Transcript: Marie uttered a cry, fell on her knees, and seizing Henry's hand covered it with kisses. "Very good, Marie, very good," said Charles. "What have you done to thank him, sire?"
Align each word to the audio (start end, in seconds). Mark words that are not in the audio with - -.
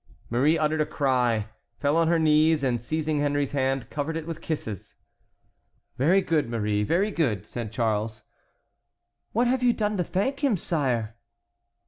Marie 0.31 0.57
uttered 0.57 0.81
a 0.81 0.85
cry, 0.87 1.47
fell 1.77 1.95
on 1.95 2.07
her 2.07 2.17
knees, 2.17 2.63
and 2.63 2.81
seizing 2.81 3.19
Henry's 3.19 3.51
hand 3.51 3.87
covered 3.91 4.17
it 4.17 4.25
with 4.25 4.41
kisses. 4.41 4.95
"Very 5.95 6.21
good, 6.23 6.49
Marie, 6.49 6.81
very 6.81 7.11
good," 7.11 7.45
said 7.45 7.71
Charles. 7.71 8.23
"What 9.31 9.45
have 9.47 9.61
you 9.61 9.73
done 9.73 9.97
to 9.97 10.03
thank 10.03 10.43
him, 10.43 10.57
sire?" 10.57 11.17